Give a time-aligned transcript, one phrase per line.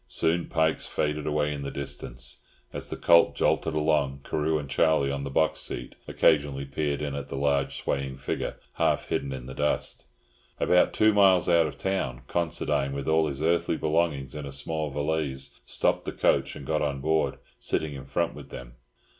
[0.07, 2.39] Soon Pike's faded away in the distance.
[2.73, 7.13] As the coach jolted along, Carew and Charlie on the box seat occasionally peered in
[7.13, 10.07] at the large swaying figure, half hidden in the dust.
[10.59, 14.89] About two miles out of town Considine, with all his earthly belongings in a small
[14.89, 18.73] valise, stopped the coach and got on board, sitting in front with them.